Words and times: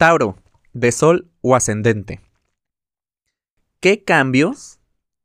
Tauro, 0.00 0.38
de 0.72 0.92
Sol 0.92 1.30
o 1.42 1.54
ascendente. 1.54 2.22
¿Qué 3.80 4.02
cambios 4.02 4.80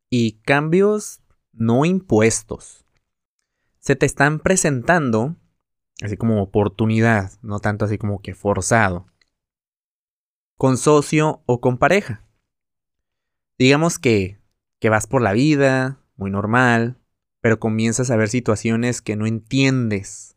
y 0.09 0.41
cambios 0.41 1.21
no 1.53 1.85
impuestos 1.85 2.83
se 3.79 3.95
te 3.95 4.05
están 4.05 4.39
presentando 4.39 5.37
así 6.01 6.17
como 6.17 6.43
oportunidad, 6.43 7.31
no 7.41 7.61
tanto 7.61 7.85
así 7.85 7.97
como 7.97 8.19
que 8.19 8.33
forzado, 8.33 9.07
con 10.57 10.77
socio 10.77 11.41
o 11.45 11.61
con 11.61 11.77
pareja? 11.77 12.27
Digamos 13.57 13.97
que, 13.97 14.41
que 14.79 14.89
vas 14.89 15.07
por 15.07 15.21
la 15.21 15.31
vida, 15.31 16.01
muy 16.17 16.31
normal, 16.31 16.99
pero 17.39 17.61
comienzas 17.61 18.11
a 18.11 18.17
ver 18.17 18.27
situaciones 18.27 19.01
que 19.01 19.15
no 19.15 19.25
entiendes 19.25 20.35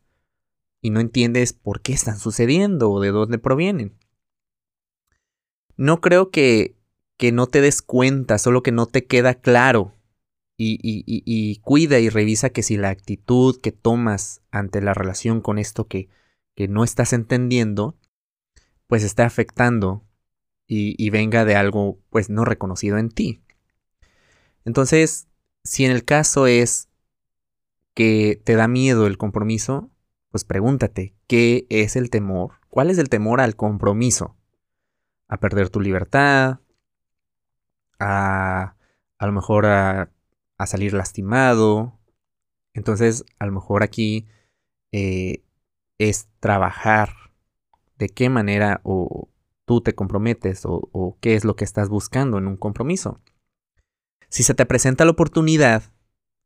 y 0.79 0.91
no 0.91 1.01
entiendes 1.01 1.51
por 1.51 1.81
qué 1.81 1.91
están 1.91 2.17
sucediendo 2.17 2.89
o 2.89 3.01
de 3.01 3.09
dónde 3.11 3.37
provienen. 3.37 3.99
No 5.79 6.01
creo 6.01 6.29
que, 6.29 6.75
que 7.15 7.31
no 7.31 7.47
te 7.47 7.61
des 7.61 7.81
cuenta, 7.81 8.37
solo 8.37 8.63
que 8.63 8.73
no 8.73 8.85
te 8.85 9.05
queda 9.05 9.35
claro. 9.35 9.95
Y, 10.57 10.73
y, 10.83 11.03
y, 11.05 11.55
cuida 11.61 11.99
y 11.99 12.09
revisa 12.09 12.49
que 12.49 12.63
si 12.63 12.75
la 12.75 12.89
actitud 12.89 13.61
que 13.61 13.71
tomas 13.71 14.41
ante 14.51 14.81
la 14.81 14.93
relación 14.93 15.39
con 15.39 15.57
esto 15.57 15.87
que, 15.87 16.09
que 16.53 16.67
no 16.67 16.83
estás 16.83 17.13
entendiendo, 17.13 17.97
pues 18.87 19.05
está 19.05 19.25
afectando 19.25 20.03
y, 20.67 21.09
venga 21.11 21.45
de 21.45 21.55
algo 21.55 21.97
pues 22.09 22.29
no 22.29 22.43
reconocido 22.43 22.97
en 22.97 23.09
ti. 23.09 23.41
Entonces, 24.65 25.29
si 25.63 25.85
en 25.85 25.91
el 25.91 26.03
caso 26.03 26.45
es 26.45 26.89
que 27.93 28.41
te 28.43 28.55
da 28.55 28.67
miedo 28.67 29.07
el 29.07 29.17
compromiso, 29.17 29.89
pues 30.29 30.43
pregúntate, 30.43 31.15
¿qué 31.25 31.67
es 31.69 31.95
el 31.95 32.09
temor? 32.09 32.55
¿Cuál 32.67 32.89
es 32.89 32.97
el 32.97 33.07
temor 33.07 33.39
al 33.39 33.55
compromiso? 33.55 34.35
A 35.29 35.37
perder 35.37 35.69
tu 35.69 35.79
libertad, 35.79 36.59
a 37.99 38.75
a 39.19 39.27
lo 39.27 39.33
mejor 39.33 39.65
a, 39.67 40.09
a 40.57 40.65
salir 40.65 40.93
lastimado. 40.93 41.99
Entonces, 42.73 43.25
a 43.37 43.45
lo 43.45 43.51
mejor 43.51 43.83
aquí 43.83 44.27
eh, 44.91 45.43
es 45.99 46.29
trabajar 46.39 47.13
de 47.97 48.09
qué 48.09 48.29
manera 48.29 48.79
o 48.83 49.29
tú 49.65 49.81
te 49.81 49.93
comprometes 49.93 50.61
o, 50.63 51.17
qué 51.19 51.35
es 51.35 51.43
lo 51.43 51.55
que 51.55 51.65
estás 51.65 51.89
buscando 51.89 52.37
en 52.37 52.47
un 52.47 52.57
compromiso. 52.57 53.21
Si 54.29 54.43
se 54.43 54.53
te 54.53 54.65
presenta 54.65 55.05
la 55.05 55.11
oportunidad, 55.11 55.83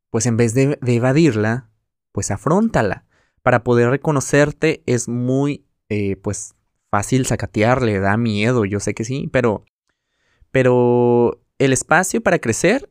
pues 0.09 0.25
en 0.25 0.35
vez 0.35 0.53
de, 0.53 0.79
evadirla, 0.85 1.69
pues 2.11 2.31
afrontala. 2.31 3.05
Para 3.43 3.63
poder 3.63 3.89
reconocerte 3.89 4.83
es 4.87 5.07
muy, 5.07 5.65
eh, 5.89 6.15
pues, 6.15 6.55
fácil 6.93 7.25
sacatearle, 7.25 7.97
da 7.97 8.17
miedo, 8.17 8.65
yo 8.65 8.79
sé 8.79 8.93
que 8.93 9.03
sí, 9.03 9.27
pero, 9.33 9.65
pero 10.51 11.41
el 11.57 11.73
espacio 11.73 12.21
para 12.21 12.37
crecer, 12.37 12.87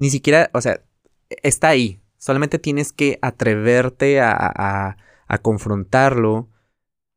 ni 0.00 0.10
siquiera, 0.10 0.50
o 0.54 0.60
sea, 0.60 0.82
está 1.28 1.68
ahí. 1.68 2.02
Solamente 2.16 2.58
tienes 2.58 2.92
que 2.92 3.20
atreverte 3.22 4.20
a, 4.20 4.32
a, 4.34 4.96
a 5.28 5.38
confrontarlo, 5.38 6.50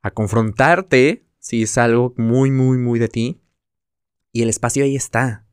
a 0.04 0.12
confrontarte, 0.12 1.26
si 1.40 1.64
es 1.64 1.76
algo 1.80 2.14
muy, 2.18 2.52
muy, 2.52 2.78
muy 2.78 3.00
de 3.00 3.08
ti. 3.08 3.42
Y 4.32 4.44
el 4.44 4.50
espacio 4.50 4.84
ahí 4.84 4.96
está. 4.96 5.48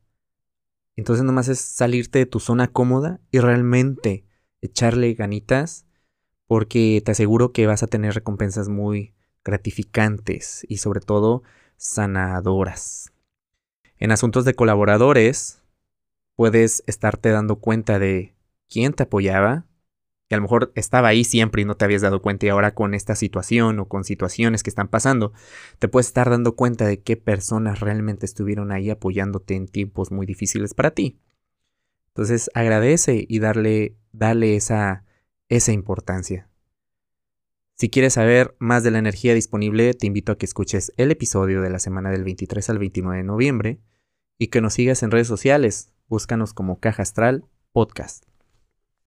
Entonces 0.95 1.25
nomás 1.25 1.47
es 1.47 1.59
salirte 1.59 2.19
de 2.19 2.25
tu 2.27 2.39
zona 2.39 2.67
cómoda 2.67 3.21
y 3.31 3.39
realmente 3.39 4.23
echarle 4.61 5.15
ganitas 5.15 5.87
porque 6.45 7.01
te 7.03 7.13
aseguro 7.13 7.53
que 7.53 7.65
vas 7.65 7.81
a 7.81 7.87
tener 7.87 8.13
recompensas 8.13 8.69
muy 8.69 9.15
gratificantes 9.43 10.65
y 10.69 10.77
sobre 10.77 11.01
todo 11.01 11.43
sanadoras. 11.77 13.11
En 13.97 14.11
asuntos 14.11 14.45
de 14.45 14.55
colaboradores 14.55 15.61
puedes 16.35 16.83
estarte 16.87 17.29
dando 17.29 17.57
cuenta 17.57 17.99
de 17.99 18.35
quién 18.69 18.93
te 18.93 19.03
apoyaba, 19.03 19.65
que 20.27 20.35
a 20.35 20.37
lo 20.37 20.43
mejor 20.43 20.71
estaba 20.75 21.09
ahí 21.09 21.23
siempre 21.23 21.61
y 21.61 21.65
no 21.65 21.75
te 21.75 21.85
habías 21.85 22.01
dado 22.01 22.21
cuenta 22.21 22.45
y 22.45 22.49
ahora 22.49 22.73
con 22.73 22.93
esta 22.93 23.15
situación 23.15 23.79
o 23.79 23.87
con 23.87 24.03
situaciones 24.03 24.63
que 24.63 24.69
están 24.69 24.87
pasando, 24.87 25.33
te 25.77 25.87
puedes 25.87 26.07
estar 26.07 26.29
dando 26.29 26.55
cuenta 26.55 26.85
de 26.85 27.01
qué 27.01 27.17
personas 27.17 27.79
realmente 27.79 28.25
estuvieron 28.25 28.71
ahí 28.71 28.89
apoyándote 28.89 29.55
en 29.55 29.67
tiempos 29.67 30.11
muy 30.11 30.25
difíciles 30.25 30.73
para 30.73 30.91
ti. 30.91 31.19
Entonces 32.09 32.49
agradece 32.53 33.25
y 33.27 33.39
darle, 33.39 33.97
dale 34.11 34.55
esa, 34.55 35.05
esa 35.49 35.71
importancia. 35.71 36.50
Si 37.75 37.89
quieres 37.89 38.13
saber 38.13 38.55
más 38.59 38.83
de 38.83 38.91
la 38.91 38.99
energía 38.99 39.33
disponible, 39.33 39.93
te 39.93 40.07
invito 40.07 40.31
a 40.31 40.37
que 40.37 40.45
escuches 40.45 40.93
el 40.97 41.11
episodio 41.11 41.61
de 41.61 41.69
la 41.69 41.79
semana 41.79 42.11
del 42.11 42.23
23 42.23 42.69
al 42.69 42.79
29 42.79 43.17
de 43.17 43.23
noviembre 43.23 43.79
y 44.37 44.47
que 44.47 44.61
nos 44.61 44.73
sigas 44.73 45.03
en 45.03 45.11
redes 45.11 45.27
sociales. 45.27 45.93
Búscanos 46.07 46.53
como 46.53 46.79
Caja 46.79 47.03
Astral 47.03 47.45
Podcast. 47.71 48.30